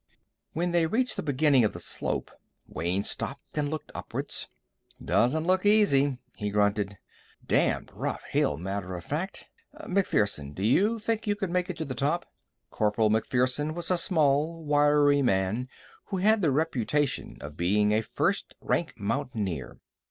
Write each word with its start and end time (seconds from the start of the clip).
When 0.53 0.71
they 0.71 0.87
reached 0.87 1.15
the 1.15 1.21
beginning 1.21 1.63
of 1.63 1.73
the 1.73 1.79
slope, 1.79 2.31
Wayne 2.65 3.03
stopped 3.03 3.55
and 3.55 3.69
looked 3.69 3.91
upwards. 3.93 4.47
"Doesn't 4.99 5.45
look 5.45 5.63
easy," 5.63 6.17
he 6.35 6.49
grunted. 6.49 6.97
"Damned 7.45 7.91
rough 7.93 8.23
hill, 8.23 8.57
matter 8.57 8.95
of 8.95 9.05
fact. 9.05 9.45
MacPherson, 9.87 10.53
do 10.55 10.63
you 10.63 10.97
think 10.97 11.27
you 11.27 11.35
could 11.35 11.51
make 11.51 11.69
it 11.69 11.77
to 11.77 11.85
the 11.85 11.93
top?" 11.93 12.25
Corporal 12.71 13.11
MacPherson 13.11 13.75
was 13.75 13.91
a 13.91 13.97
small, 13.99 14.63
wiry 14.65 15.21
man 15.21 15.69
who 16.05 16.17
had 16.17 16.41
the 16.41 16.49
reputation 16.49 17.37
of 17.39 17.55
being 17.55 17.91
a 17.91 18.01
first 18.01 18.55
rank 18.59 18.95
mountaineer. 18.97 19.77